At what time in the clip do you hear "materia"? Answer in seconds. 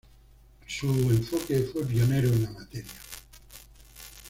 2.49-2.91